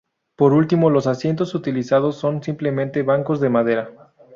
[0.35, 3.93] Por último, los asientos utilizados son simples bancos de madera.